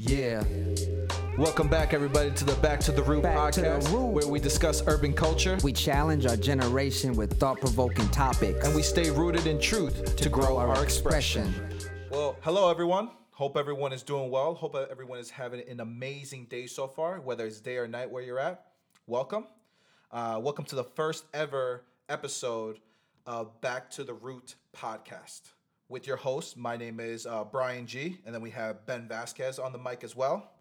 [0.00, 0.44] Yeah.
[1.36, 4.06] Welcome back, everybody, to the Back to the Root Back to podcast, Root.
[4.12, 8.64] where we discuss urban culture We challenge our generation with thought provoking topics.
[8.64, 11.52] and we stay rooted in truth to, grow, our, expression.
[12.12, 13.10] Well, hello, everyone.
[13.32, 14.54] Hope everyone is doing well.
[14.54, 18.22] Hope everyone is having an amazing day so far, whether it's day or night where
[18.22, 18.66] you're at.
[19.08, 19.48] Welcome.
[20.12, 22.78] Uh, welcome to the first ever episode
[23.26, 25.40] of Back to the Root podcast
[25.88, 26.56] with your host.
[26.56, 30.04] My name is uh, Brian G, and then we have Ben Vasquez on the mic
[30.04, 30.52] as well.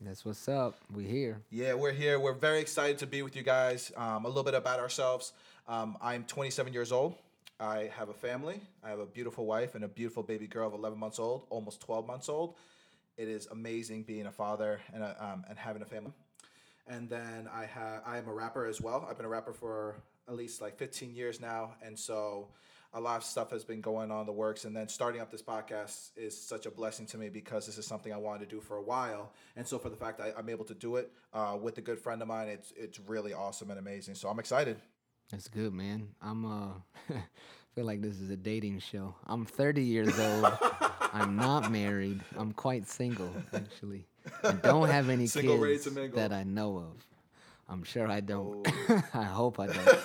[0.00, 0.76] That's what's up.
[0.94, 1.40] We here.
[1.50, 2.20] Yeah, we're here.
[2.20, 3.90] We're very excited to be with you guys.
[3.96, 5.32] Um, a little bit about ourselves.
[5.66, 7.14] Um, I'm 27 years old.
[7.58, 8.60] I have a family.
[8.84, 11.80] I have a beautiful wife and a beautiful baby girl of 11 months old, almost
[11.80, 12.54] 12 months old.
[13.16, 16.12] It is amazing being a father and a, um, and having a family.
[16.88, 19.06] And then I have I am a rapper as well.
[19.08, 19.96] I've been a rapper for
[20.28, 22.48] at least like 15 years now, and so
[22.94, 24.64] a lot of stuff has been going on in the works.
[24.64, 27.86] And then starting up this podcast is such a blessing to me because this is
[27.86, 29.32] something I wanted to do for a while.
[29.56, 31.98] And so for the fact that I'm able to do it uh, with a good
[31.98, 34.14] friend of mine, it's it's really awesome and amazing.
[34.14, 34.76] So I'm excited.
[35.30, 36.08] That's good, man.
[36.22, 37.14] I'm uh
[37.74, 39.14] feel like this is a dating show.
[39.26, 40.46] I'm 30 years old.
[41.12, 42.20] I'm not married.
[42.36, 44.06] I'm quite single, actually.
[44.42, 47.06] I don't have any Single, kids that I know of.
[47.68, 48.66] I'm sure I don't.
[48.88, 49.02] Oh.
[49.14, 49.98] I hope I don't.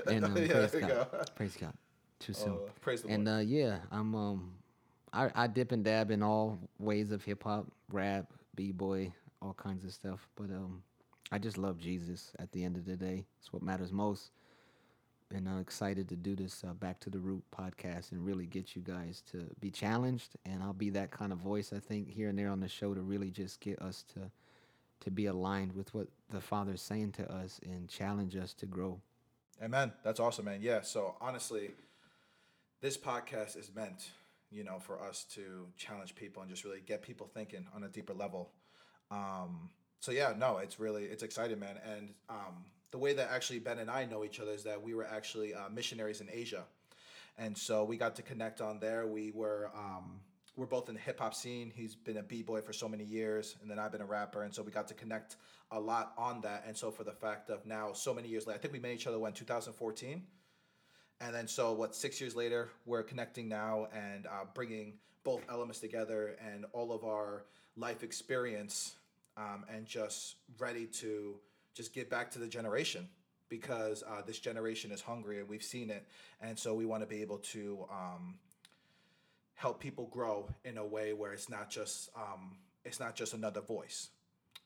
[0.06, 0.88] And um, Yeah, praise God.
[0.88, 1.06] go.
[1.36, 1.74] Praise God.
[2.18, 2.52] Too soon.
[2.52, 4.52] Oh, praise the and uh, yeah, I'm um,
[5.12, 9.54] I, I dip and dab in all ways of hip hop, rap, b boy, all
[9.54, 10.28] kinds of stuff.
[10.36, 10.82] But um,
[11.32, 12.32] I just love Jesus.
[12.38, 14.30] At the end of the day, it's what matters most.
[15.32, 18.74] And I'm excited to do this uh, Back to the Root podcast and really get
[18.74, 20.36] you guys to be challenged.
[20.44, 22.94] And I'll be that kind of voice, I think, here and there on the show
[22.94, 24.30] to really just get us to
[25.00, 29.00] to be aligned with what the Father's saying to us and challenge us to grow.
[29.62, 29.92] Amen.
[30.04, 30.60] That's awesome, man.
[30.60, 30.82] Yeah.
[30.82, 31.70] So honestly,
[32.80, 34.10] this podcast is meant,
[34.50, 37.88] you know, for us to challenge people and just really get people thinking on a
[37.88, 38.50] deeper level.
[39.10, 39.70] Um,
[40.00, 41.78] so yeah, no, it's really it's exciting, man.
[41.84, 44.94] And um, the way that actually Ben and I know each other is that we
[44.94, 46.64] were actually uh, missionaries in Asia,
[47.38, 49.06] and so we got to connect on there.
[49.06, 50.20] We were um,
[50.56, 51.72] we're both in the hip hop scene.
[51.74, 54.42] He's been a b boy for so many years, and then I've been a rapper,
[54.42, 55.36] and so we got to connect
[55.70, 56.64] a lot on that.
[56.66, 58.92] And so for the fact of now, so many years later, I think we met
[58.92, 60.22] each other when 2014.
[61.22, 65.78] And then, so what, six years later, we're connecting now and uh, bringing both elements
[65.78, 67.44] together and all of our
[67.76, 68.94] life experience
[69.36, 71.34] um, and just ready to
[71.74, 73.08] just get back to the generation
[73.48, 76.06] because uh, this generation is hungry and we've seen it.
[76.40, 78.36] And so we want to be able to um,
[79.54, 83.60] help people grow in a way where it's not just um, it's not just another
[83.60, 84.08] voice.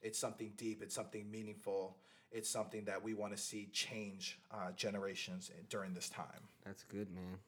[0.02, 0.82] It's something deep.
[0.82, 1.96] It's something meaningful.
[2.30, 6.48] It's something that we want to see change uh, generations during this time.
[6.64, 7.38] That's good, man.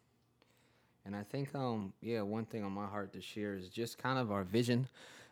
[1.04, 4.18] And I think, um, yeah, one thing on my heart to share is just kind
[4.18, 4.88] of our vision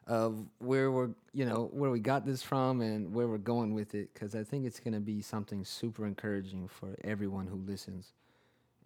[0.07, 3.95] of where we're, you know, where we got this from and where we're going with
[3.95, 8.13] it, because I think it's gonna be something super encouraging for everyone who listens.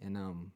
[0.01, 0.51] And um,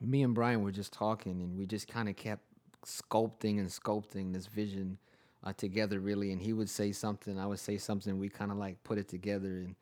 [0.00, 2.42] me and Brian were just talking, and we just kind of kept
[2.84, 4.98] sculpting and sculpting this vision
[5.42, 6.32] uh, together, really.
[6.32, 8.18] And he would say something, I would say something.
[8.18, 9.74] We kind of like put it together, and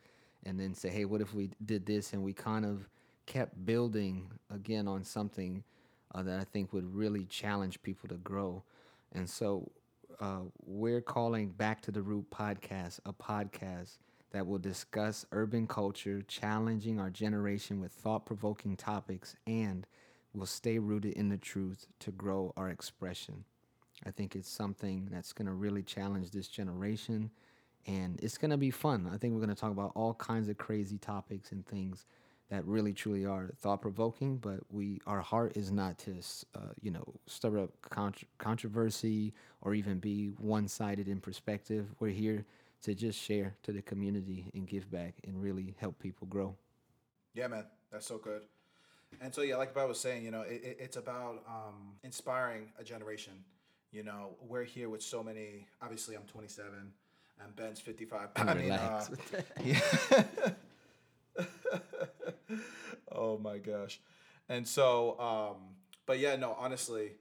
[0.46, 2.12] and then say, hey, what if we did this?
[2.12, 2.88] And we kind of
[3.26, 5.64] kept building again on something
[6.14, 8.62] uh, that I think would really challenge people to grow.
[9.14, 9.70] And so
[10.20, 13.98] uh, we're calling Back to the Root podcast a podcast
[14.32, 19.86] that will discuss urban culture, challenging our generation with thought provoking topics, and
[20.34, 23.44] will stay rooted in the truth to grow our expression.
[24.04, 27.30] I think it's something that's going to really challenge this generation
[27.86, 29.08] and it's going to be fun.
[29.12, 32.06] I think we're going to talk about all kinds of crazy topics and things
[32.50, 36.16] that really truly are thought provoking, but we our heart is not to
[36.54, 39.32] uh, you know stir up contr controversy
[39.62, 41.86] or even be one-sided in perspective.
[42.00, 42.44] We're here
[42.82, 46.54] to just share to the community and give back and really help people grow.
[47.32, 48.42] Yeah, man, that's so good.
[49.20, 52.72] And so yeah, like I was saying, you know, it, it, it's about um, inspiring
[52.78, 53.32] a generation.
[53.90, 55.66] You know, we're here with so many.
[55.80, 56.72] Obviously, I'm 27,
[57.42, 58.28] and Ben's 55.
[58.36, 59.04] I mean, uh,
[59.64, 59.80] yeah.
[63.24, 64.00] Oh my gosh,
[64.48, 65.56] and so, um,
[66.06, 67.12] but yeah, no, honestly,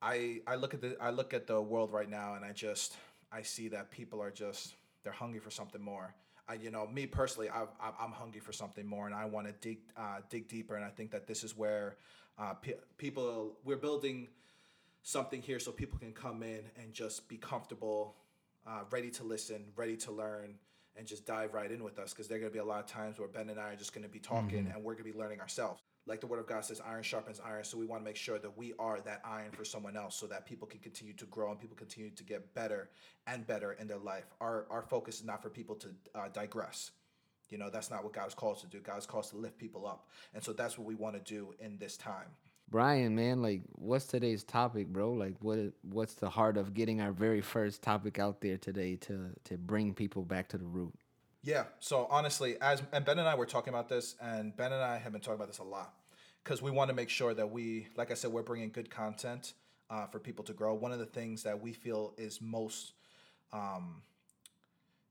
[0.00, 2.96] I I look at the I look at the world right now, and I just
[3.30, 6.14] I see that people are just they're hungry for something more.
[6.46, 7.64] I, you know, me personally, I,
[7.98, 10.76] I'm hungry for something more, and I want to dig uh, dig deeper.
[10.76, 11.96] And I think that this is where
[12.38, 14.28] uh, pe- people we're building
[15.02, 18.14] something here so people can come in and just be comfortable,
[18.66, 20.54] uh, ready to listen, ready to learn,
[20.96, 22.12] and just dive right in with us.
[22.12, 23.92] Because there are gonna be a lot of times where Ben and I are just
[23.92, 25.82] gonna be talking, and we're gonna be learning ourselves.
[26.06, 27.64] like the word of God says, iron sharpens iron.
[27.64, 30.26] So we want to make sure that we are that iron for someone else so
[30.26, 32.90] that people can continue to grow and people continue to get better
[33.26, 34.24] and better in their life.
[34.40, 36.90] Our, our focus is not for people to uh, digress.
[37.48, 38.80] You know, that's not what God's called us to do.
[38.80, 40.08] God's called to lift people up.
[40.34, 42.28] And so that's what we want to do in this time.
[42.70, 45.12] Brian, man, like, what's today's topic, bro?
[45.12, 49.30] Like, what what's the heart of getting our very first topic out there today to
[49.44, 50.92] to bring people back to the root?
[51.42, 51.64] Yeah.
[51.78, 54.98] So honestly, as and Ben and I were talking about this, and Ben and I
[54.98, 55.94] have been talking about this a lot
[56.42, 59.52] because we want to make sure that we, like I said, we're bringing good content
[59.90, 60.74] uh, for people to grow.
[60.74, 62.94] One of the things that we feel is most
[63.52, 64.02] um,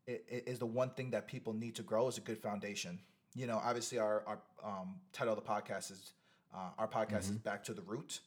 [0.05, 2.99] it, it is the one thing that people need to grow is a good foundation.
[3.35, 6.13] You know, obviously, our our um, title of the podcast is
[6.53, 7.33] uh, our podcast mm-hmm.
[7.33, 8.19] is back to the root,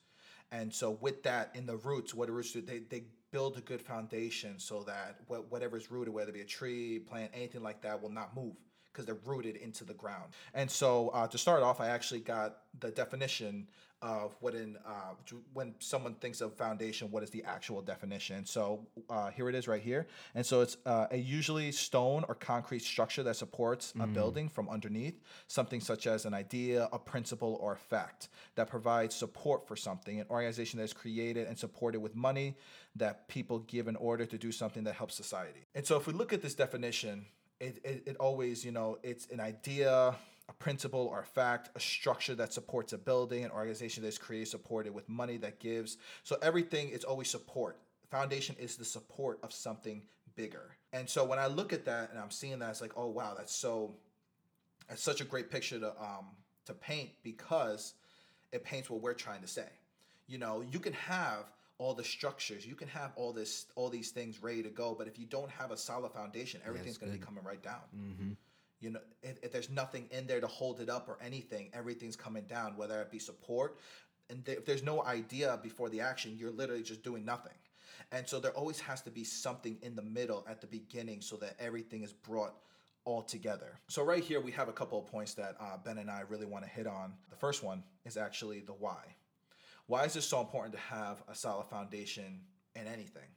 [0.51, 3.61] and so with that in the roots, what the roots do, they they build a
[3.61, 7.63] good foundation so that wh- whatever is rooted, whether it be a tree, plant, anything
[7.63, 8.55] like that, will not move
[8.93, 10.33] because they're rooted into the ground.
[10.55, 13.69] And so uh, to start off, I actually got the definition
[14.03, 15.15] of what in uh,
[15.55, 18.45] when someone thinks of foundation, what is the actual definition?
[18.45, 20.07] So uh, here it is right here.
[20.35, 24.05] And so it's uh, a usually stone or concrete structure that supports mm.
[24.05, 28.69] a building from underneath, something such as an idea, a principle, or a fact that
[28.69, 30.21] provides support for something.
[30.21, 32.57] An organization that is created and supported with money
[32.97, 35.67] that people give in order to do something that helps society.
[35.75, 37.27] And so if we look at this definition,
[37.61, 40.15] it, it, it always, you know, it's an idea,
[40.49, 44.49] a principle or a fact, a structure that supports a building, an organization that's created,
[44.49, 45.99] supported with money that gives.
[46.23, 47.79] So everything is always support.
[48.11, 50.03] Foundation is the support of something
[50.37, 50.77] bigger.
[50.93, 53.35] And so when I look at that and I'm seeing that, it's like, oh wow,
[53.37, 53.95] that's so
[54.89, 56.27] that's such a great picture to um
[56.67, 57.95] to paint because
[58.53, 59.69] it paints what we're trying to say.
[60.29, 62.67] You know, you can have all the structures.
[62.67, 65.51] You can have all this, all these things ready to go, but if you don't
[65.51, 67.81] have a solid foundation, everything's going to be coming right down.
[67.95, 68.31] Mm-hmm.
[68.81, 72.17] You know, if, if, there's nothing in there to hold it up or anything, everything's
[72.17, 72.77] coming down.
[72.77, 73.79] Whether it be support,
[74.29, 77.55] and th- if there's no idea before the action, you're literally just doing nothing.
[78.13, 81.37] And so there always has to be something in the middle at the beginning so
[81.37, 82.55] that everything is brought
[83.05, 83.79] all together.
[83.89, 86.47] So right here we have a couple of points that uh, Ben and I really
[86.47, 87.15] want to hit on.
[87.31, 89.17] The first one is actually the why.
[89.87, 92.41] Why is this so important to have a solid foundation
[92.75, 93.29] in anything?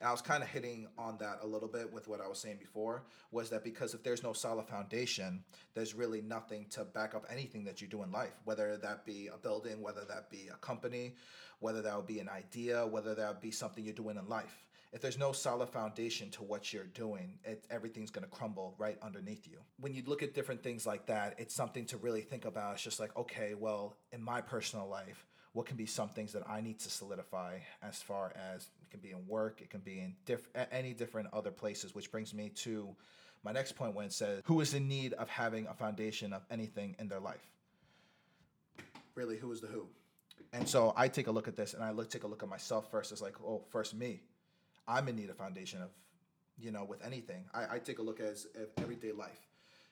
[0.00, 2.38] And I was kind of hitting on that a little bit with what I was
[2.38, 5.44] saying before was that because if there's no solid foundation,
[5.74, 9.28] there's really nothing to back up anything that you do in life, whether that be
[9.32, 11.14] a building, whether that be a company,
[11.60, 14.64] whether that would be an idea, whether that would be something you're doing in life.
[14.92, 18.96] If there's no solid foundation to what you're doing, it, everything's going to crumble right
[19.02, 19.58] underneath you.
[19.80, 22.74] When you look at different things like that, it's something to really think about.
[22.74, 26.48] It's just like, okay, well, in my personal life, what can be some things that
[26.48, 30.14] I need to solidify as far as can be in work, it can be in
[30.24, 32.94] diff- any different other places, which brings me to
[33.42, 36.42] my next point when it says, who is in need of having a foundation of
[36.48, 37.44] anything in their life?
[39.16, 39.88] Really, who is the who?
[40.52, 42.48] And so I take a look at this and I look take a look at
[42.48, 44.20] myself first as like, oh, first me.
[44.86, 45.90] I'm in need of foundation of,
[46.56, 47.46] you know, with anything.
[47.52, 49.48] I, I take a look as, as everyday life.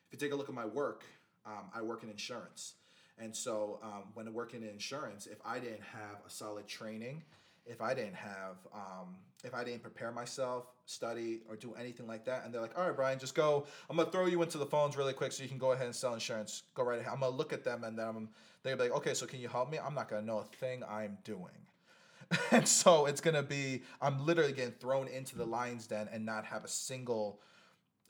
[0.06, 1.02] If you take a look at my work,
[1.44, 2.74] um, I work in insurance.
[3.18, 7.22] And so um, when working in insurance, if I didn't have a solid training,
[7.66, 12.24] if I didn't have, um, if I didn't prepare myself, study, or do anything like
[12.24, 13.66] that, and they're like, all right, Brian, just go.
[13.88, 15.94] I'm gonna throw you into the phones really quick so you can go ahead and
[15.94, 16.64] sell insurance.
[16.74, 17.12] Go right ahead.
[17.12, 18.28] I'm gonna look at them and then I'm,
[18.62, 19.78] they're be like, okay, so can you help me?
[19.78, 21.66] I'm not gonna know a thing I'm doing.
[22.50, 26.44] and so it's gonna be, I'm literally getting thrown into the lion's den and not
[26.44, 27.40] have a single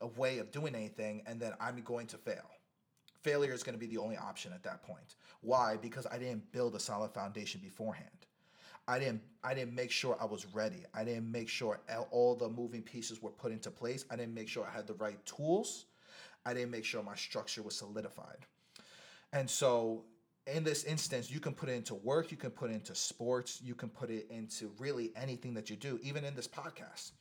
[0.01, 2.51] a way of doing anything, and then I'm going to fail
[3.23, 5.17] failure is going to be the only option at that point.
[5.41, 5.77] Why?
[5.81, 8.22] Because I didn't build a solid foundation beforehand.
[8.89, 10.85] I didn't I didn't make sure I was ready.
[10.95, 14.05] I didn't make sure all the moving pieces were put into place.
[14.11, 15.87] I didn't make sure I had the right tools.
[16.45, 18.47] I didn't make sure my structure was solidified.
[19.33, 20.05] And so
[20.47, 23.61] in this instance, you can put it into work, you can put it into sports,
[23.63, 27.13] you can put it into really anything that you do, even in this podcast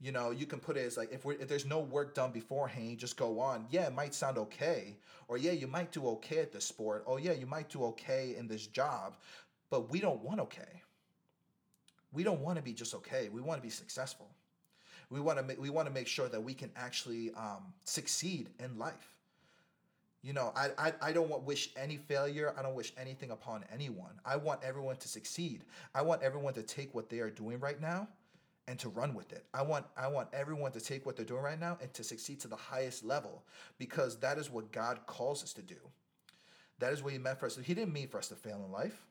[0.00, 2.88] you know you can put it as like if if there's no work done beforehand
[2.88, 4.96] you just go on yeah it might sound okay
[5.28, 8.34] or yeah you might do okay at this sport oh yeah you might do okay
[8.38, 9.16] in this job
[9.70, 10.82] but we don't want okay
[12.14, 14.28] we don't want to be just okay we want to be successful
[15.10, 18.48] we want to make we want to make sure that we can actually um, succeed
[18.58, 19.16] in life
[20.22, 23.64] you know I, I i don't want wish any failure i don't wish anything upon
[23.72, 27.60] anyone i want everyone to succeed i want everyone to take what they are doing
[27.60, 28.08] right now
[28.66, 29.44] and to run with it.
[29.52, 32.40] I want I want everyone to take what they're doing right now and to succeed
[32.40, 33.42] to the highest level
[33.78, 35.76] because that is what God calls us to do.
[36.78, 37.58] That is what he meant for us.
[37.62, 39.04] He didn't mean for us to fail in life.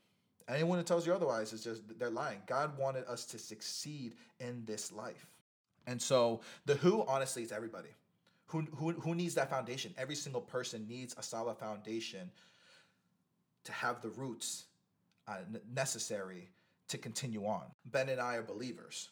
[0.48, 2.40] Anyone who tells you otherwise is just they're lying.
[2.48, 5.26] God wanted us to succeed in this life.
[5.88, 7.90] And so the who honestly is everybody.
[8.48, 9.94] Who, who, who needs that foundation?
[9.98, 12.30] Every single person needs a solid foundation
[13.64, 14.66] to have the roots
[15.28, 15.38] uh,
[15.74, 16.50] necessary
[16.90, 17.64] to continue on.
[17.86, 19.10] Ben and I are believers.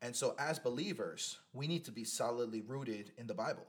[0.00, 3.66] And so, as believers, we need to be solidly rooted in the Bible.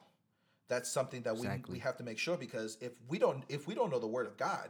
[0.68, 1.74] That's something that Exactly.
[1.74, 4.06] we, we have to make sure because if we don't if we don't know the
[4.06, 4.70] Word of God,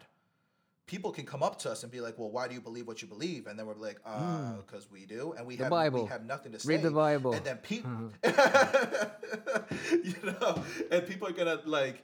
[0.94, 3.02] people can come up to us and be like, "Well, why do you believe what
[3.04, 5.60] you believe?" And then we're like, "Uh, because we do," and we Hmm.
[5.60, 6.04] The have Bible.
[6.04, 6.68] we have nothing to say.
[6.74, 7.34] Read the Bible.
[7.34, 9.60] and then people, Uh-huh.
[10.04, 12.04] you know, and people are gonna like.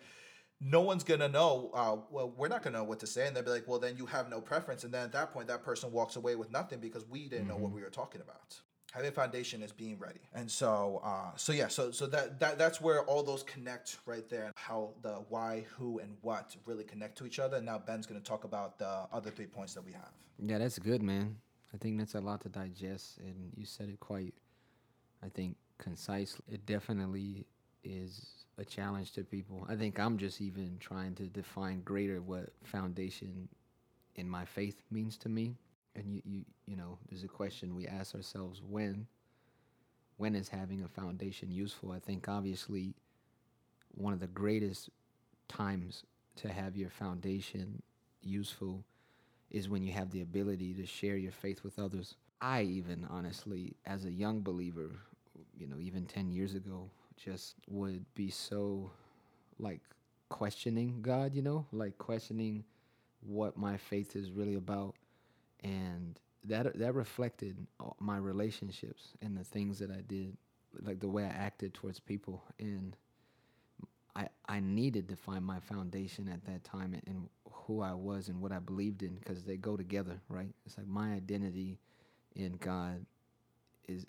[0.61, 1.69] No one's gonna know.
[1.73, 3.97] Uh, well, we're not gonna know what to say, and they'll be like, "Well, then
[3.97, 6.79] you have no preference." And then at that point, that person walks away with nothing
[6.79, 7.75] because we didn't know what Mm-hmm.
[7.75, 8.61] we were talking about.
[8.95, 12.79] Having foundation is being ready, and so, uh, so yeah, so so that that that's
[12.79, 14.53] where all those connect right there.
[14.55, 17.57] How the why, who, and what really connect to each other.
[17.57, 20.11] And now Ben's gonna talk about the other three points that we have.
[20.39, 21.35] Yeah, that's good, man.
[21.73, 24.33] I think that's a lot to digest, and you said it quite,
[25.21, 27.45] I think, concisely It definitely
[27.83, 29.65] is a challenge to people.
[29.69, 33.49] I think I'm just even trying to define greater what foundation
[34.15, 35.57] in my faith means to me.
[35.95, 39.07] And you, you, you know, there's a question we ask ourselves: when,
[40.17, 41.91] when is having a foundation useful?
[41.91, 42.95] I think obviously,
[43.93, 44.89] one of the greatest
[45.47, 46.03] times
[46.37, 47.81] to have your foundation
[48.21, 48.83] useful
[49.51, 52.15] is when you have the ability to share your faith with others.
[52.41, 54.91] I even honestly, as a young believer,
[55.57, 58.91] you know, even 10 years ago, just would be so
[59.59, 59.81] like
[60.29, 62.63] questioning God, you know, like questioning
[63.21, 64.95] what my faith is really about.
[65.65, 67.57] And that that reflected
[67.99, 70.37] my relationships and the things that I did,
[70.81, 72.43] like the way I acted towards people.
[72.59, 72.95] And
[74.15, 78.29] I, I needed to find my foundation at that time and, and who I was
[78.29, 80.53] and what I believed in because they go together, right?
[80.65, 81.79] It's like my identity
[82.35, 83.05] in God
[83.87, 84.05] is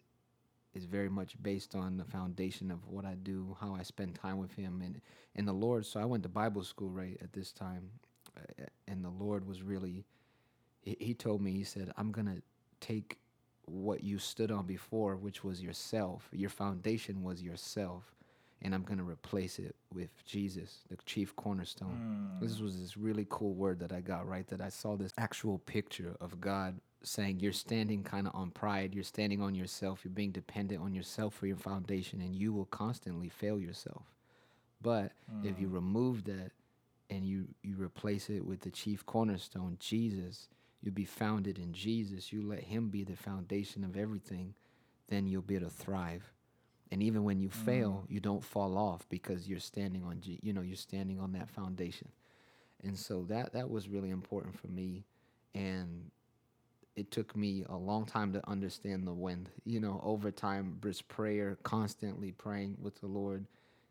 [0.75, 4.39] is very much based on the foundation of what I do, how I spend time
[4.39, 5.01] with Him and
[5.35, 5.87] and the Lord.
[5.87, 7.91] So I went to Bible school right at this time,
[8.37, 10.05] uh, and the Lord was really
[10.99, 12.39] he, told me he said I'm gonna
[12.81, 13.19] take
[13.67, 16.29] what you stood on before, which was yourself.
[16.33, 18.15] Your foundation was yourself
[18.63, 22.39] and I'm going to replace it with Jesus, the chief cornerstone.
[22.39, 22.45] Hmm.
[22.45, 24.47] This was this really cool word that I got, right?
[24.49, 28.95] That I saw this actual picture of God saying, You're standing kind of on pride,
[28.95, 32.65] you're standing on yourself, you're being dependent on yourself for your foundation, and you will
[32.67, 34.05] constantly fail yourself.
[34.81, 35.13] But
[35.43, 35.75] if you hmm.
[35.75, 36.53] remove that
[37.11, 40.49] and you, you replace it with the chief cornerstone, Jesus,
[40.87, 44.55] you'll be founded in Jesus, you let Him be the foundation of everything,
[45.09, 46.33] then you'll be able to thrive.
[46.91, 48.11] And even when you fail mm.
[48.11, 51.51] you don't fall off because you're standing on G, you know you're standing on that
[51.51, 52.09] foundation.
[52.85, 55.05] And so that that was really important for me.
[55.55, 56.11] And
[56.97, 61.07] it took me a long time to understand the wind you know over time just
[61.09, 63.47] prayer constantly praying with the lord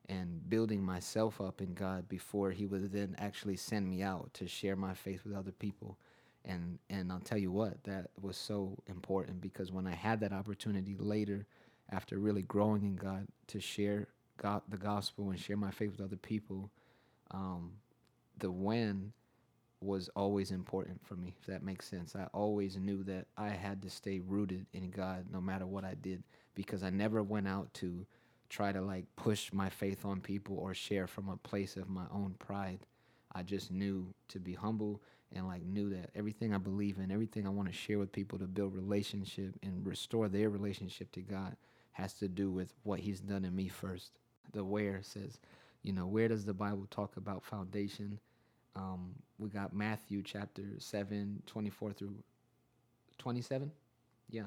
[0.09, 4.47] and building myself up in god before he would then actually send me out to
[4.47, 5.97] share my faith with other people
[6.45, 10.33] and and i'll tell you what that was so important because when i had that
[10.33, 11.45] opportunity later
[11.91, 16.01] after really growing in God to share God, the gospel and share my faith with
[16.01, 16.69] other people,
[17.31, 17.73] um,
[18.39, 19.13] the when
[19.81, 22.15] was always important for me, if that makes sense.
[22.15, 25.93] I always knew that I had to stay rooted in God no matter what I
[25.95, 26.23] did
[26.55, 28.05] because I never went out to
[28.49, 32.05] try to like push my faith on people or share from a place of my
[32.11, 32.79] own pride.
[33.33, 35.01] I just knew to be humble
[35.35, 38.39] and like knew that everything I believe in, everything I want to share with people
[38.39, 41.55] to build relationship and restore their relationship to God
[41.91, 44.11] has to do with what he's done in me first.
[44.53, 45.39] The where says,
[45.83, 48.19] you know, where does the Bible talk about foundation?
[48.75, 52.15] Um, we got Matthew chapter 7, 24 through
[53.17, 53.71] 27.
[54.29, 54.43] Yeah.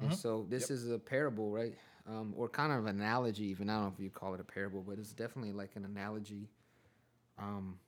[0.00, 1.74] And so this is a parable, right?
[2.06, 3.70] Um, or kind of analogy, even.
[3.70, 6.48] I don't know if you call it a parable, but it's definitely like an analogy
[7.38, 7.78] um,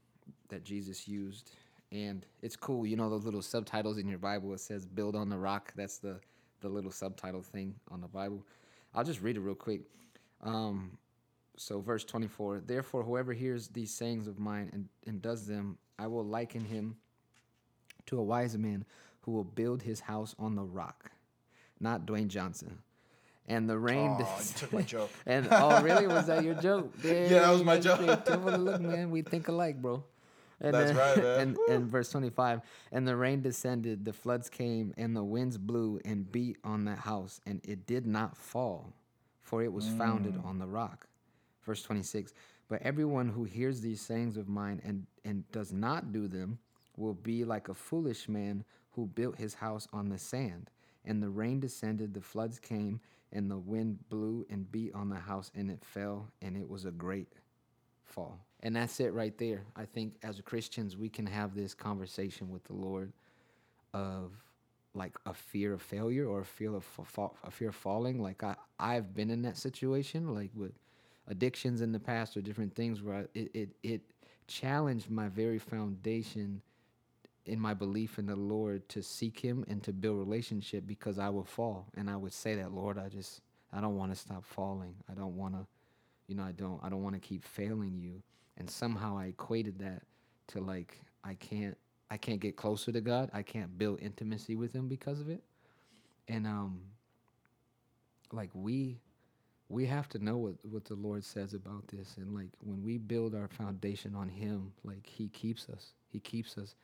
[0.48, 1.50] that Jesus used.
[1.90, 4.52] And it's cool, you know, those little subtitles in your Bible.
[4.52, 6.20] It says "Build on the rock." That's the
[6.60, 8.44] the little subtitle thing on the Bible.
[8.94, 9.82] I'll just read it real quick.
[10.42, 10.98] Um,
[11.56, 16.06] so, verse 24 Therefore, whoever hears these sayings of mine and, and does them, I
[16.06, 16.96] will liken him
[18.06, 18.84] to a wise man
[19.22, 21.10] who will build his house on the rock.
[21.80, 22.78] Not Dwayne Johnson.
[23.46, 24.10] And the rain.
[24.10, 25.10] Aw, you took my joke.
[25.26, 26.06] and oh, really?
[26.06, 26.92] Was that your joke?
[27.02, 28.24] Yeah, that was my joke.
[28.24, 30.04] the Look, man, we think alike, bro.
[30.60, 31.38] And That's then- right, man.
[31.40, 32.60] And, and verse 25
[32.92, 36.98] And the rain descended, the floods came, and the winds blew and beat on that
[36.98, 38.92] house, and it did not fall,
[39.42, 40.44] for it was founded Mm.
[40.44, 41.06] on the rock.
[41.62, 42.34] Verse 26
[42.68, 46.58] But everyone who hears these sayings of mine and, and does not do them
[46.96, 50.70] will be like a foolish man who built his house on the sand.
[51.04, 53.00] And the rain descended, the floods came,
[53.32, 56.84] and the wind blew and beat on the house, and it fell, and it was
[56.84, 57.28] a great
[58.08, 58.38] fall.
[58.62, 59.62] And that's it right there.
[59.76, 63.12] I think as Christians, we can have this conversation with the Lord
[63.94, 64.32] of
[64.94, 68.20] like a fear of failure or a fear of fa- a fear of falling.
[68.20, 70.72] Like I, I've been in that situation, like with
[71.28, 74.00] addictions in the past or different things where I, it, it, it
[74.48, 76.62] challenged my very foundation
[77.46, 81.28] in my belief in the Lord to seek Him and to build relationship because I
[81.28, 83.40] would fall and I would say that Lord, I just
[83.72, 84.94] I don't want to stop falling.
[85.10, 85.66] I don't want to,
[86.28, 88.22] you know, I don't I don't want to keep failing you.
[88.58, 90.02] And somehow I equated that
[90.48, 91.76] to like I can't
[92.10, 93.30] I can't get closer to God.
[93.32, 95.42] I can't build intimacy with Him because of it.
[96.28, 96.80] And um,
[98.32, 99.00] like we
[99.70, 102.16] we have to know what what the Lord says about this.
[102.18, 105.92] And like when we build our foundation on Him, like He keeps us.
[106.10, 106.74] He keeps us.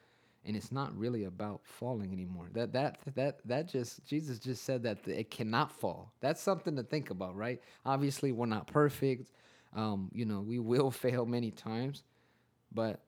[0.46, 2.48] And it's not really about falling anymore.
[2.52, 6.12] That that that that just Jesus just said that it cannot fall.
[6.20, 7.62] That's something to think about, right?
[7.86, 9.30] Obviously, we're not perfect.
[9.74, 12.02] Um, you know, we will fail many times,
[12.72, 13.00] but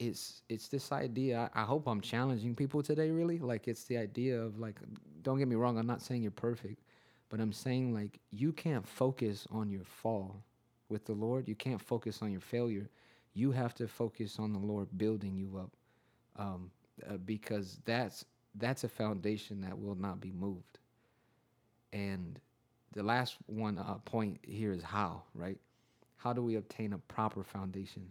[0.00, 1.50] it's it's this idea.
[1.54, 3.10] I, I, hope I'm challenging people today.
[3.10, 4.76] Really, like it's the idea of like,
[5.22, 5.78] don't get me wrong.
[5.78, 6.82] I'm not saying you're perfect,
[7.28, 10.42] but I'm saying like you can't focus on your fall
[10.88, 11.46] with the Lord.
[11.46, 12.88] You can't focus on your failure.
[13.34, 15.70] You have to focus on the Lord building you up,
[16.40, 16.72] um,
[17.08, 18.24] uh, because that's
[18.56, 20.80] that's a foundation that will not be moved.
[21.92, 22.40] And
[22.94, 25.58] the last one uh, point here is how, right?
[26.16, 28.08] How do we obtain a proper foundation?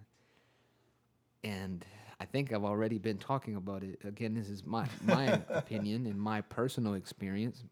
[1.44, 1.86] and
[2.20, 4.00] I think I've already been talking about it.
[4.06, 7.64] Again, this is my my opinion and my personal experience.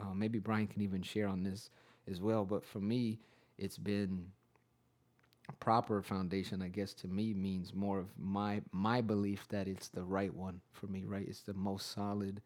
[0.00, 1.70] Uh, maybe Brian can even share on this
[2.10, 2.44] as well.
[2.44, 3.20] But for me,
[3.58, 4.26] it's been
[5.60, 6.62] proper foundation.
[6.62, 10.60] I guess to me means more of my my belief that it's the right one
[10.72, 11.04] for me.
[11.06, 12.40] Right, it's the most solid,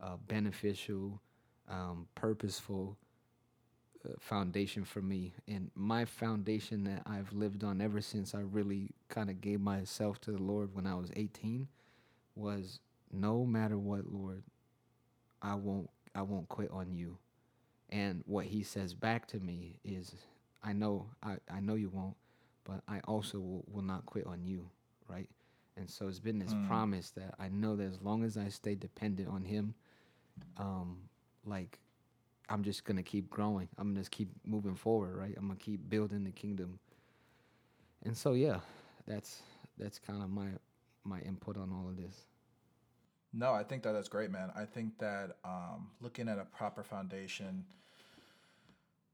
[0.00, 1.20] uh, beneficial,
[1.68, 2.96] um, purposeful
[4.20, 9.28] foundation for me and my foundation that I've lived on ever since I really kind
[9.28, 11.68] of gave myself to the Lord when I was 18
[12.36, 12.80] was
[13.12, 14.42] no matter what Lord
[15.42, 17.18] I won't I won't quit on you
[17.90, 20.14] and what he says back to me is
[20.62, 22.16] I know I, I know you won't
[22.64, 24.68] but I also will, will not quit on you
[25.08, 25.28] right
[25.76, 26.66] and so it's been this mm.
[26.66, 29.74] promise that I know that as long as I stay dependent on him
[30.56, 30.98] um
[31.44, 31.78] like
[32.48, 33.68] I'm just gonna keep growing.
[33.76, 35.34] I'm gonna just keep moving forward, right?
[35.36, 36.78] I'm gonna keep building the kingdom.
[38.04, 38.60] And so yeah,
[39.06, 39.42] that's
[39.76, 40.48] that's kind of my
[41.04, 42.14] my input on all of this.
[43.34, 44.50] No, I think that that's great, man.
[44.56, 47.64] I think that um, looking at a proper foundation,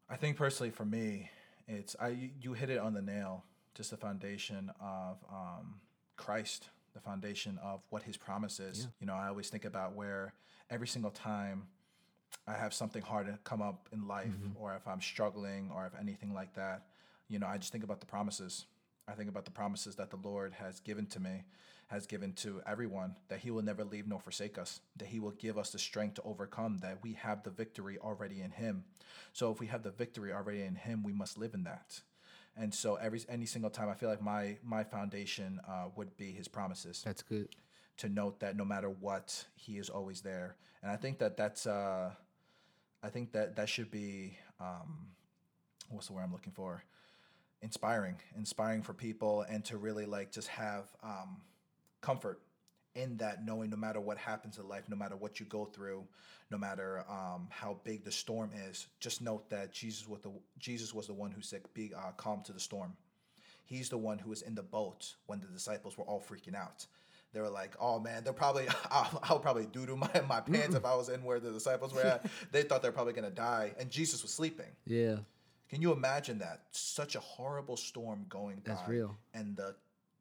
[0.08, 1.30] I think personally for me,
[1.66, 3.44] it's I you hit it on the nail.
[3.74, 5.80] Just the foundation of um,
[6.16, 8.80] Christ, the foundation of what His promise is.
[8.80, 8.86] Yeah.
[9.00, 10.34] You know, I always think about where
[10.70, 11.66] every single time
[12.46, 14.62] I have something hard to come up in life, mm-hmm.
[14.62, 16.82] or if I'm struggling, or if anything like that,
[17.28, 18.66] you know, I just think about the promises.
[19.08, 21.44] I think about the promises that the Lord has given to me,
[21.94, 25.32] has given to everyone, that He will never leave nor forsake us, that He will
[25.32, 28.84] give us the strength to overcome, that we have the victory already in Him.
[29.32, 32.00] So if we have the victory already in Him, we must live in that.
[32.56, 36.32] And so every any single time, I feel like my my foundation uh, would be
[36.32, 37.02] His promises.
[37.04, 37.48] That's good.
[37.98, 41.66] To note that no matter what, He is always there, and I think that that's.
[41.66, 42.10] Uh,
[43.02, 45.08] I think that that should be um,
[45.90, 46.82] what's the word I'm looking for?
[47.60, 51.36] Inspiring, inspiring for people, and to really like just have um,
[52.04, 52.40] comfort
[52.94, 56.04] in that knowing no matter what happens in life, no matter what you go through,
[56.50, 60.94] no matter um, how big the storm is, just note that Jesus was the Jesus
[60.94, 62.92] was the one who said, "Be uh, calm to the storm."
[63.66, 66.86] He's the one who was in the boat when the disciples were all freaking out
[67.34, 70.74] they were like, "Oh man, they're probably I'll, I'll probably doo doo my my pants
[70.74, 73.72] if I was in where the disciples were at." they thought they're probably gonna die,
[73.78, 74.70] and Jesus was sleeping.
[74.86, 75.16] Yeah.
[75.68, 76.62] Can you imagine that?
[76.70, 78.88] Such a horrible storm going That's by.
[78.88, 79.16] real.
[79.32, 79.74] And the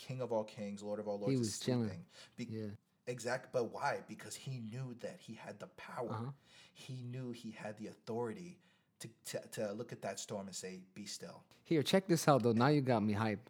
[0.08, 2.06] King of all kings, Lord of all lords, he was sleeping.
[2.36, 2.68] Be- yeah.
[3.08, 4.00] Exact, but why?
[4.08, 6.12] Because he knew that he had the power.
[6.12, 6.32] Uh-huh.
[6.74, 8.58] He knew he had the authority
[9.00, 12.44] to, to to look at that storm and say, "Be still." Here, check this out
[12.44, 12.54] though.
[12.54, 13.50] Now you got me hype.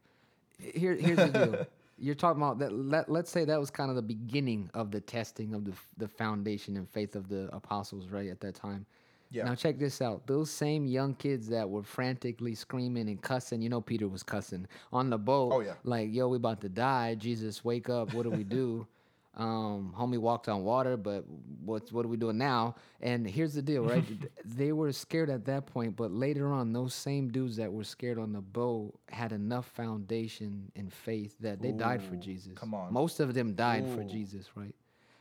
[0.59, 1.65] Here, here's the deal.
[1.97, 2.71] you're talking about that.
[2.71, 6.07] Let, let's say that was kind of the beginning of the testing of the the
[6.07, 8.85] foundation and faith of the apostles, right at that time.
[9.33, 9.45] Yeah.
[9.45, 10.27] Now check this out.
[10.27, 14.67] Those same young kids that were frantically screaming and cussing, you know, Peter was cussing
[14.91, 15.51] on the boat.
[15.53, 15.73] Oh yeah.
[15.83, 17.15] Like, yo, we about to die.
[17.15, 18.13] Jesus, wake up.
[18.13, 18.87] What do we do?
[19.35, 21.25] Um, homie walked on water, but
[21.65, 22.75] what's what are we doing now?
[23.01, 24.03] And here's the deal, right?
[24.45, 28.19] they were scared at that point, but later on, those same dudes that were scared
[28.19, 32.53] on the boat had enough foundation and faith that they Ooh, died for Jesus.
[32.53, 33.95] Come on, most of them died Ooh.
[33.95, 34.75] for Jesus, right?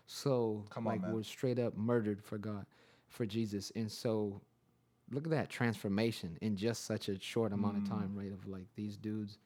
[0.07, 2.67] So, come like, on, were straight up murdered for God,
[3.13, 4.41] for Jesus, and so
[5.13, 7.83] look at that transformation in just such a short amount mm.
[7.83, 8.33] of time, right?
[8.33, 9.39] Of like these dudes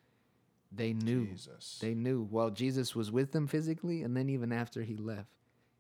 [0.73, 1.27] They knew.
[1.27, 1.79] Jesus.
[1.81, 2.29] They knew.
[2.31, 5.29] Well, Jesus was with them physically, and then even after he left,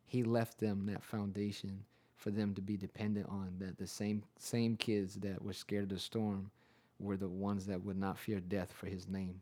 [0.06, 1.84] he left them that foundation
[2.16, 3.54] for them to be dependent on.
[3.58, 6.50] That the same same kids that were scared of the storm
[6.98, 9.40] were the ones that would not fear death for his name.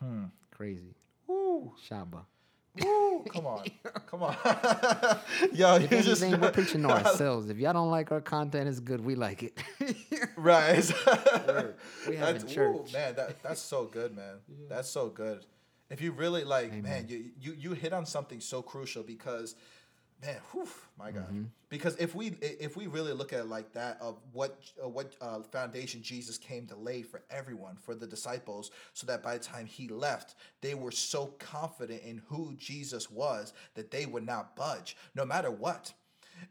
[0.00, 0.24] Hmm.
[0.50, 0.94] Crazy.
[1.26, 1.72] Woo.
[1.88, 2.24] Shaba.
[2.80, 3.24] Woo.
[3.32, 3.64] Come on.
[4.06, 4.36] Come on.
[5.52, 7.50] Yo, If you just anything, we're preaching to ourselves.
[7.50, 9.04] If y'all don't like our content, it's good.
[9.04, 9.58] We like it.
[10.36, 10.76] right.
[12.08, 12.92] We have That's- in ooh, church.
[12.92, 14.36] man, that, that's so good, man.
[14.68, 15.44] That's so good.
[15.90, 19.54] If you really like, man, you, you you hit on something so crucial because,
[20.22, 21.24] man, whew, my God.
[21.24, 21.44] Mm-hmm.
[21.68, 25.14] Because if we if we really look at it like that of what uh, what
[25.20, 29.44] uh, foundation Jesus came to lay for everyone, for the disciples, so that by the
[29.44, 34.54] time he left, they were so confident in who Jesus was that they would not
[34.56, 35.92] budge, no matter what.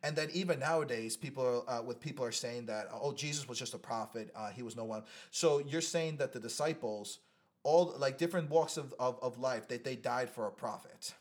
[0.03, 3.59] And then even nowadays, people are, uh, with people are saying that oh Jesus was
[3.59, 5.03] just a prophet, uh, he was no one.
[5.31, 7.19] So you're saying that the disciples,
[7.63, 11.13] all like different walks of, of, of life, that they died for a prophet.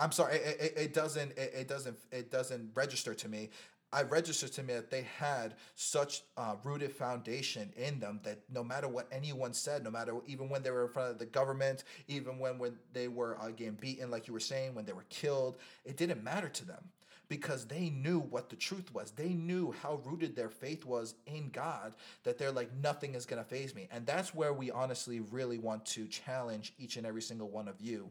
[0.00, 3.50] I'm sorry, it, it, it doesn't it, it doesn't it doesn't register to me.
[3.92, 8.62] I register to me that they had such uh, rooted foundation in them that no
[8.62, 11.84] matter what anyone said, no matter even when they were in front of the government,
[12.08, 15.06] even when when they were uh, getting beaten, like you were saying, when they were
[15.10, 16.84] killed, it didn't matter to them
[17.30, 19.12] because they knew what the truth was.
[19.12, 23.40] They knew how rooted their faith was in God that they're like, nothing is going
[23.40, 23.88] to faze me.
[23.92, 27.80] And that's where we honestly really want to challenge each and every single one of
[27.80, 28.10] you.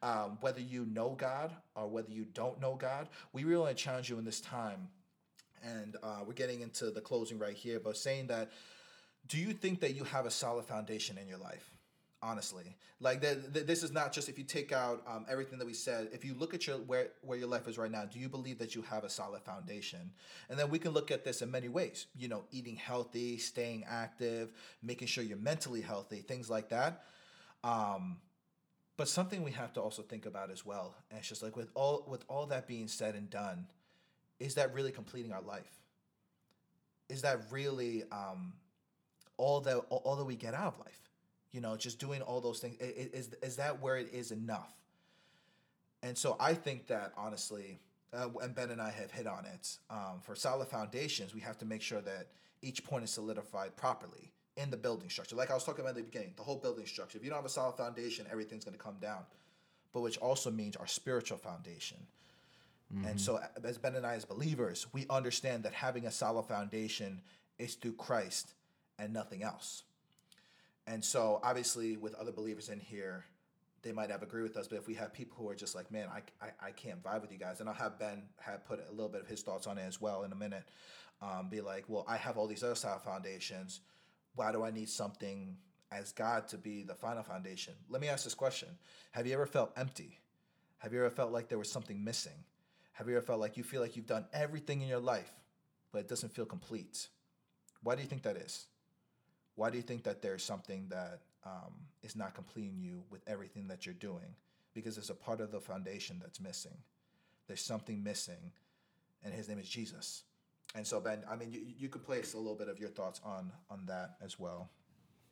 [0.00, 3.82] Um, whether you know God or whether you don't know God, we really want to
[3.82, 4.88] challenge you in this time.
[5.64, 8.52] And uh, we're getting into the closing right here, but saying that,
[9.26, 11.71] do you think that you have a solid foundation in your life?
[12.22, 12.76] Honestly.
[13.00, 16.08] Like th- this is not just if you take out um, everything that we said
[16.12, 18.58] if you look at your where where your life is right now do you believe
[18.58, 20.10] that you have a solid foundation?
[20.48, 23.84] And then we can look at this in many ways you know eating healthy staying
[23.88, 27.04] active making sure you're mentally healthy things like that.
[27.64, 28.18] Um,
[28.96, 31.70] but something we have to also think about as well and it's just like with
[31.74, 33.66] all with all that being said and done
[34.38, 35.78] is that really completing our life?
[37.08, 38.54] Is that really um,
[39.36, 41.00] all that all, all that we get out of life
[41.52, 44.74] you know just doing all those things is is that where it is enough?
[46.02, 47.78] And so i think that honestly
[48.12, 51.56] uh, and ben and i have hit on it um, for solid foundations we have
[51.58, 52.26] to make sure that
[52.60, 55.36] each point is solidified properly in the building structure.
[55.36, 57.38] Like i was talking about at the beginning the whole building structure if you don't
[57.38, 59.24] have a solid foundation everything's going to come down
[59.92, 61.98] but which also means our spiritual foundation.
[63.06, 67.22] And so, as Ben and I, as believers, we understand that having a solid foundation
[67.58, 68.52] is through Christ
[68.98, 69.84] and nothing else.
[70.86, 73.24] And so, obviously, with other believers in here,
[73.82, 74.68] they might have agree with us.
[74.68, 77.22] But if we have people who are just like, man, I, I, I can't vibe
[77.22, 79.66] with you guys, and I'll have Ben have put a little bit of his thoughts
[79.66, 80.64] on it as well in a minute.
[81.20, 83.80] Um, be like, well, I have all these other solid foundations.
[84.34, 85.56] Why do I need something
[85.92, 87.74] as God to be the final foundation?
[87.88, 88.68] Let me ask this question:
[89.12, 90.18] Have you ever felt empty?
[90.78, 92.44] Have you ever felt like there was something missing?
[92.94, 95.32] Have you ever felt like you feel like you've done everything in your life,
[95.92, 97.08] but it doesn't feel complete?
[97.82, 98.66] Why do you think that is?
[99.56, 103.68] Why do you think that there's something that um, is not completing you with everything
[103.68, 104.34] that you're doing?
[104.74, 106.76] Because there's a part of the foundation that's missing.
[107.46, 108.52] There's something missing,
[109.24, 110.24] and his name is Jesus.
[110.74, 113.20] And so, Ben, I mean, you, you could place a little bit of your thoughts
[113.24, 114.70] on on that as well.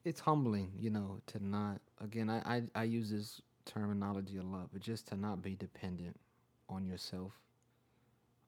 [0.05, 4.71] it's humbling, you know, to not again I, I, I use this terminology a lot,
[4.73, 6.19] but just to not be dependent
[6.69, 7.33] on yourself.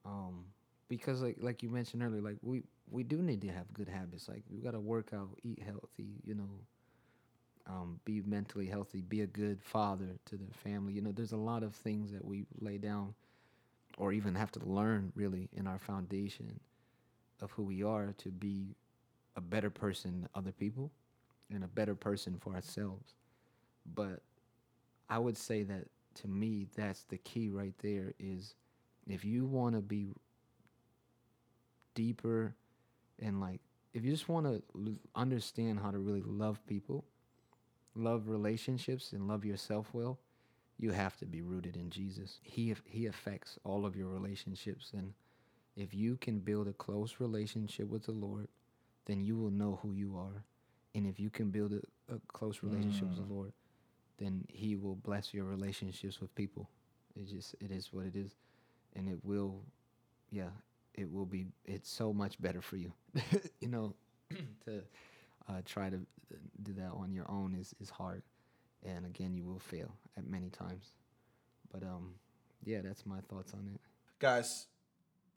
[0.04, 0.46] Um
[0.88, 4.28] because like like you mentioned earlier, like we we do need to have good habits.
[4.28, 6.50] Like we gotta work out, eat healthy, you know,
[7.66, 10.92] um, be mentally healthy, be a good father to the family.
[10.92, 13.14] You know, there's a lot of things that we lay down
[13.96, 16.60] or even have to learn really in our foundation
[17.40, 18.76] of who we are to be
[19.36, 20.90] a better person to other people
[21.52, 23.14] and a better person for ourselves.
[23.94, 24.20] But
[25.08, 28.54] I would say that to me, that's the key right there is
[29.08, 30.14] if you want to be
[31.94, 32.54] deeper
[33.22, 33.60] and like,
[33.94, 37.04] if you just want to l- understand how to really love people,
[37.94, 40.18] love relationships, and love yourself well,
[40.78, 42.40] you have to be rooted in Jesus.
[42.42, 45.12] He he affects all of your relationships, and
[45.76, 48.48] if you can build a close relationship with the Lord,
[49.06, 50.44] then you will know who you are.
[50.94, 53.30] And if you can build a, a close relationship with the mm.
[53.30, 53.52] Lord,
[54.18, 56.68] then He will bless your relationships with people.
[57.14, 58.32] It just it is what it is,
[58.94, 59.62] and it will,
[60.30, 60.50] yeah,
[60.94, 61.46] it will be.
[61.64, 62.92] It's so much better for you,
[63.60, 63.94] you know,
[64.64, 64.82] to
[65.48, 68.22] uh, try to uh, do that on your own is is hard,
[68.84, 70.92] and again, you will fail at many times.
[71.72, 72.14] But um,
[72.64, 73.80] yeah, that's my thoughts on it.
[74.18, 74.66] guys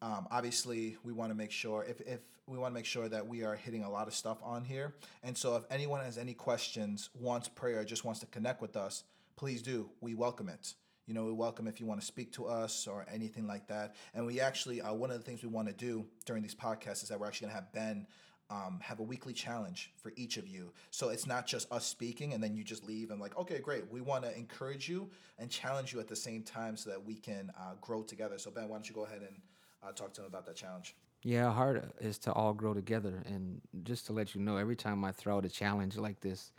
[0.02, 3.28] Um, obviously, we want to make sure if, if we want to make sure that
[3.28, 4.94] we are hitting a lot of stuff on here.
[5.24, 9.04] And so, if anyone has any questions, wants prayer, just wants to connect with us,
[9.36, 9.90] please do.
[10.02, 10.74] We welcome it.
[11.08, 13.96] You know, we welcome if you want to speak to us or anything like that.
[14.14, 17.04] And we actually, uh, one of the things we want to do during these podcasts
[17.04, 18.08] is that we're actually going to have Ben
[18.50, 20.72] um, have a weekly challenge for each of you.
[20.92, 23.92] So it's not just us speaking and then you just leave and like, okay, great.
[23.92, 27.16] We want to encourage you and challenge you at the same time so that we
[27.16, 28.38] can uh, grow together.
[28.38, 29.36] So Ben, why don't you go ahead and
[29.84, 30.96] uh, talk to him about that challenge?
[31.24, 33.24] Yeah, heart is to all grow together.
[33.26, 36.52] And just to let you know, every time I throw out a challenge like this,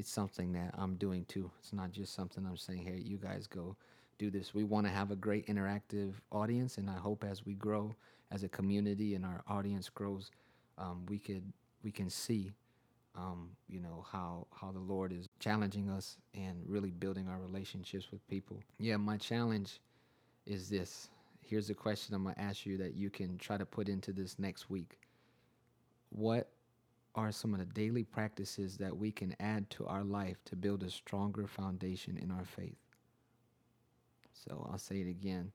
[0.00, 1.50] it's something that I'm doing too.
[1.60, 3.76] It's not just something I'm saying, here, you guys go
[4.18, 4.54] do this.
[4.54, 6.78] We want to have a great interactive audience.
[6.78, 7.94] And I hope as we grow
[8.32, 10.30] as a community and our audience grows,
[10.78, 11.42] um, we could
[11.84, 12.52] we can see
[13.14, 18.10] um, you know how how the Lord is challenging us and really building our relationships
[18.10, 18.58] with people.
[18.78, 19.80] Yeah, my challenge
[20.46, 21.10] is this.
[21.42, 24.38] Here's a question I'm gonna ask you that you can try to put into this
[24.38, 24.98] next week.
[26.08, 26.48] What
[27.14, 30.82] are some of the daily practices that we can add to our life to build
[30.82, 32.78] a stronger foundation in our faith?
[34.32, 35.52] So I'll say it again.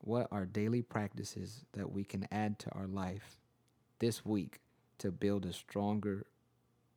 [0.00, 3.38] What are daily practices that we can add to our life
[3.98, 4.60] this week
[4.98, 6.26] to build a stronger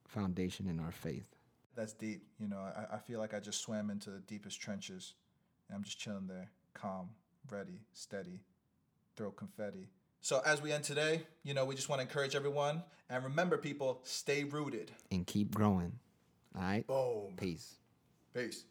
[0.08, 1.36] foundation in our faith.
[1.76, 2.24] That's deep.
[2.40, 5.14] You know, I, I feel like I just swam into the deepest trenches
[5.68, 7.10] and I'm just chilling there, calm,
[7.50, 8.42] ready, steady,
[9.16, 9.90] throw confetti.
[10.22, 13.58] So as we end today, you know, we just want to encourage everyone and remember,
[13.58, 16.00] people, stay rooted and keep growing.
[16.56, 16.86] All right.
[16.86, 17.34] Boom.
[17.38, 17.76] Peace.
[18.34, 18.66] Peace.